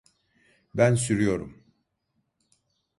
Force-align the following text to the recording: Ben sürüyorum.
Ben 0.73 0.95
sürüyorum. 0.95 1.63